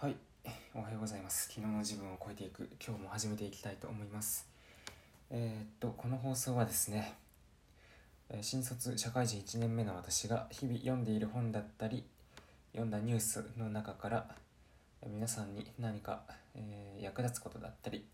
[0.00, 0.14] はい、
[0.74, 1.48] おはようございます。
[1.48, 4.46] 昨日の自分を超えていく、今日も始めていきたいと思います。
[5.28, 7.14] えーっと、この放送はですね、
[8.40, 12.04] 新卒社会人1年目の私が日々読んでいる本だったり、
[12.70, 14.28] 読んだニュースの中から、
[15.04, 16.22] 皆さんに何か、
[16.54, 18.06] え役立つことだったり、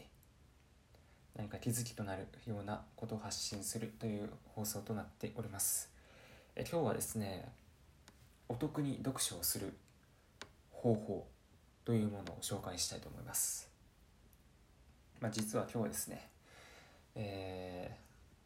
[1.37, 5.91] 何か気づきとなるようなことを発信するという放送となっております。
[6.57, 7.53] え今日はですね、
[8.48, 9.75] お得に読書をする
[10.71, 11.34] 方法
[11.85, 13.70] というものを紹介したいと思います。
[15.20, 16.29] まあ、実は今日ですね、
[17.15, 17.97] え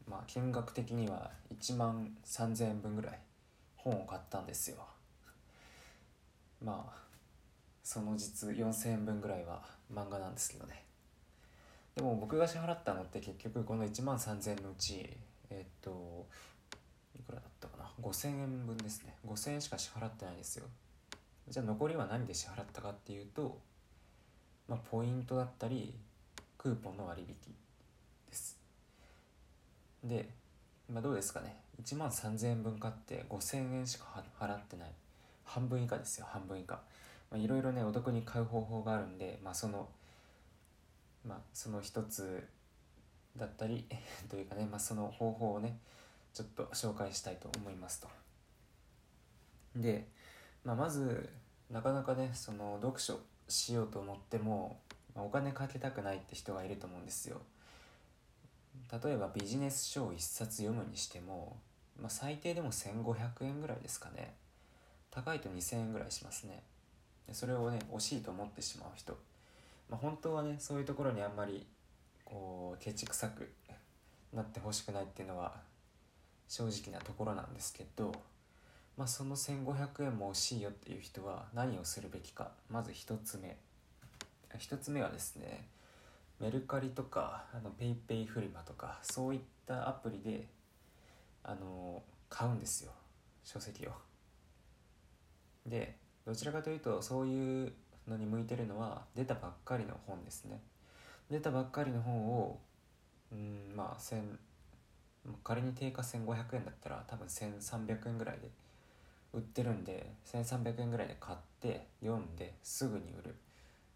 [0.07, 3.19] ーまあ、金額的には1万3000円分ぐらい
[3.75, 4.77] 本を買ったんですよ。
[6.63, 6.99] まあ、
[7.83, 9.61] その実4000円分ぐらいは
[9.93, 10.83] 漫画なんですけどね。
[11.95, 15.09] でも僕が支払ったのって結局この1万3000円のうち、
[15.49, 16.25] えーっと、
[17.17, 19.15] いくらだったかな ?5000 円分ですね。
[19.27, 20.65] 5000円しか支払ってないんですよ。
[21.49, 23.57] じゃあ残りは何で支払ったかっていうと、
[24.67, 25.95] まあ、ポイントだったり
[26.57, 27.35] クーポンの割引
[28.29, 28.59] です。
[30.03, 30.29] で、
[30.91, 31.55] まあ、どうですかね。
[31.83, 34.91] 1万3000円分買って5000円しか払ってない。
[35.43, 36.79] 半分以下ですよ半分以下。
[37.35, 39.89] いろいろねお得に買う方法があるんで、まあ、その
[41.27, 42.47] まあその一つ
[43.35, 43.87] だったり
[44.29, 45.79] というかね、まあ、その方法をね
[46.31, 48.07] ちょっと紹介したいと思いますと。
[49.75, 50.07] で
[50.63, 51.29] まあ、まず
[51.69, 54.79] なかなかねその読書しようと思っても、
[55.15, 57.41] ま、お金かけたくないって人がいると思うんですよ。
[59.03, 61.57] 例えばビジネス書を一冊読むにしても、
[61.99, 64.33] まあ、最低でも1500円ぐらいですかね。
[65.11, 66.63] 高いと2000円ぐらいしますね。
[67.31, 69.13] それをね惜しいと思ってしまう人、
[69.89, 71.65] まあ、本当はねそういうところにあんまり
[72.25, 73.51] こうケチくさく
[74.33, 75.53] なってほしくないっていうのは
[76.47, 78.11] 正直なところなんですけど
[78.99, 82.51] まあ、その1500円も惜しいよっていう人は何をするべきか。
[82.69, 83.55] まず1つ目。
[84.57, 85.69] 1つ目はですね
[86.41, 90.47] メルカリとかあのペイペイフリマとかそういったアプリで
[91.45, 92.91] あの買うんですよ。
[93.45, 93.91] 書籍を。
[95.65, 95.95] で
[96.25, 97.71] どちらかというとそういう
[98.05, 100.59] のに向いてるのは出たばっかりの本ですね。
[101.31, 102.59] 出たばっかりの本を
[103.31, 104.15] うんまあ
[105.45, 108.49] 仮に定価1500円だったら多分1300円ぐらいで
[109.33, 113.35] 売ってるんで1300円ぐらいで買って読んですぐに売る。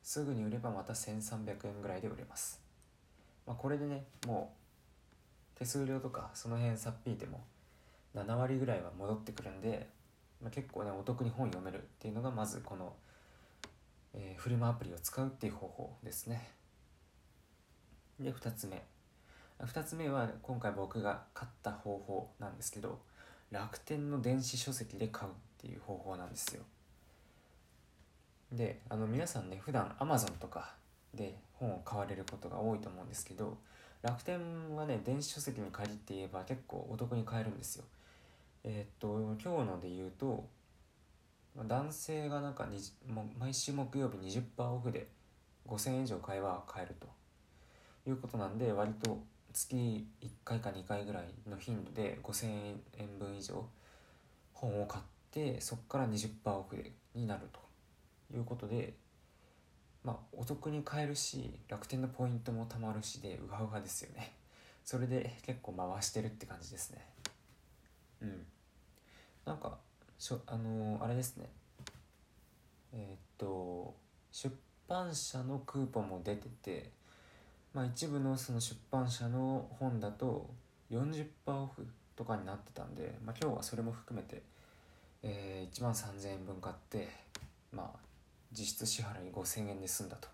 [0.03, 2.59] すぐに売ればまた1300円ぐらいで売れます、
[3.47, 4.53] まあ、これでねも
[5.55, 7.41] う手数料とかその辺さっぴいても
[8.13, 9.87] 7割ぐらいは戻ってくるんで、
[10.41, 12.93] まあ、結構ねお得に本読めるっていうのがまずこの、
[14.13, 16.49] えーフリマアプリを使うっていう方法ですね。
[18.19, 18.83] で2つ目。
[19.59, 22.99] 2つ目は今回僕が買った方法なんですけど
[23.53, 26.63] 楽天の電子書籍で買うっていう方法なんですよ。
[28.51, 30.73] であの皆さんね普段 Amazon とか
[31.13, 33.57] で本を買われることが多いと思うんですけど
[34.01, 37.85] 楽天はね電子書籍に限って言えば結構お得に買えるんですよ。
[38.63, 40.47] えーっと今日ので言うと
[41.55, 45.07] 男性がなんかにもう毎週木曜日20%オフで
[45.67, 47.07] 5000円以上買えば買えると
[48.09, 49.19] いうことなんで割と
[49.53, 49.75] 月
[50.21, 53.65] 1回か2回ぐらいの頻度で5000円分以上
[54.53, 56.83] 本を買ってそこから20%オフ
[57.15, 57.59] になると
[58.35, 58.93] いうことで
[60.03, 64.33] まあお得に買えるし楽天のポイントも貯まるしでうわうわですよね。
[64.83, 67.05] それで結構回してるって感じですね。
[68.21, 68.45] うん。
[69.45, 69.77] なんか
[70.17, 71.49] しょあのーあれですね。
[72.93, 73.95] えーっと
[74.31, 74.53] 出
[74.87, 76.91] 版社のクーポンも出てて
[77.73, 80.49] まあ、一部のその出版社の本だと
[80.91, 81.85] 40%オフ
[82.15, 84.43] とかになってたんで、まあ、今日はそれも含めて、
[85.23, 87.09] えー、1万3000円分買って、
[87.71, 87.99] まあ、
[88.51, 90.27] 実質支払い5000円で済んだと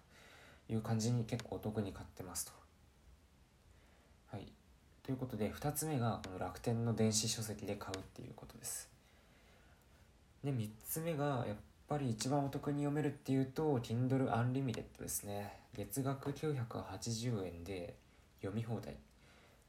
[0.67, 2.51] いう感じに結構お得に買ってますと。
[4.31, 4.51] はい、
[5.01, 8.89] ということで2つ目がこの楽天の電子書籍で買うっていうことです。
[10.43, 11.55] で3つ目がやっ
[11.89, 15.57] ぱり一番お得に読めるっていうと Kindle Unlimited ですね。
[15.75, 17.95] 月額980円で
[18.41, 18.95] 読み放題。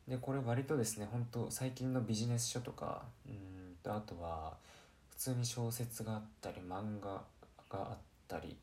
[0.06, 4.54] でこれ割とですね本当最近のビジネス書とかうんとあとは
[5.08, 7.22] 普通に小説があったり漫画が
[7.72, 8.54] あったり。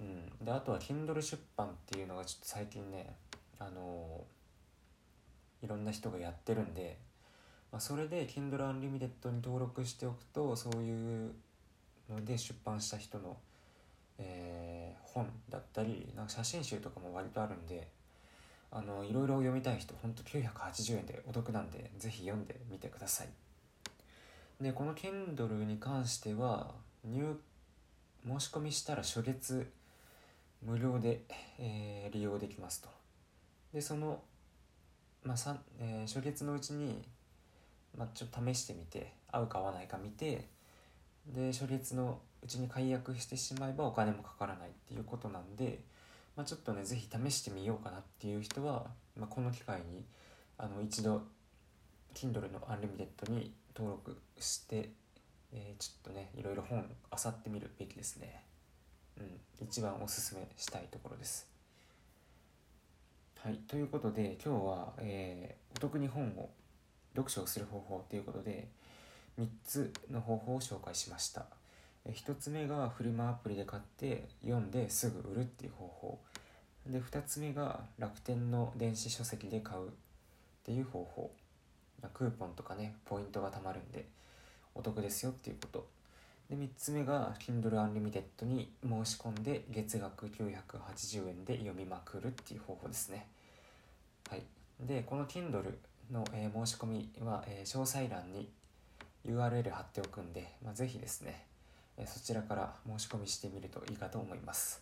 [0.00, 0.44] うん。
[0.44, 3.14] であとは Kindle 出版っていうのがちょっと最近ね
[3.60, 4.24] あの
[5.62, 6.98] いろんな人がやってるんで、
[7.70, 11.30] まあ、それで Kindle Unlimited に登録しておくとそういう
[12.10, 13.36] ので出版した人の、
[14.18, 14.76] えー
[15.16, 17.88] 本だったりなんか写真集とかも割とあるんで
[18.70, 23.28] あのいろいろ読みたい人ほんと980円でお得なんでぜひ読んでみてください。
[24.60, 26.74] でこの Kindle に関しては
[27.04, 27.38] 入
[28.26, 29.70] 申し込みしたら初月
[30.62, 31.22] 無料で、
[31.58, 32.88] えー、利用できますと。
[33.72, 34.20] でその、
[35.22, 37.02] まあえー、初月のうちに、
[37.96, 40.48] まあ、ちょっと試してみて合うか合わないか見て
[41.34, 45.80] で初月のうちに解約してしまえばお金もかからないっていうことなんで、
[46.36, 48.86] まあ、ちょっとね是非試してみようかなっていう人は、
[49.18, 50.04] まあ、この機会に
[50.58, 51.22] あの一度
[52.14, 54.90] Kindle の Unlimited に登録して、
[55.52, 58.42] えー、ちょっとねいろいろ本漁ってみるべきですね。
[59.18, 61.48] うん一番おすすめしたいところです。
[63.40, 66.50] はいということで今日は、えー、お得に本を
[67.14, 68.68] 読書をする方法ということで
[69.40, 71.46] 3つの方法を紹介しました。
[72.08, 76.18] 1つ目がフリマアプリで買って読んですぐ売るっていう方法。
[76.86, 79.90] で2つ目が楽天の電子書籍で買うっ
[80.64, 81.30] ていう方法。
[82.14, 84.04] クーポンとかねポイントが貯まるんで
[84.74, 85.86] お得ですよっていうこと。
[86.48, 93.26] で3つ目が Kindle Unlimited に申し込んで月額980円で読みまくるっていう方法ですね。
[94.30, 94.42] はい。
[94.80, 95.74] でこの Kindle
[96.12, 98.48] の、え、申し込みは、え、詳細欄に
[99.26, 101.44] URL 貼っておくんで、まあ、ぜひですね、
[101.98, 104.80] え、そちらから申し込みしてみるといいかと思います、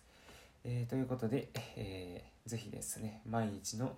[0.65, 3.93] えー、ということで、えー、ぜひですね毎日の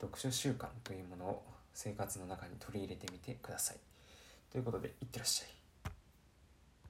[0.00, 1.42] 読書習慣というものを
[1.74, 3.76] 生活の中に取り入れてみてください。
[4.50, 5.61] ということで、いってらっしゃい。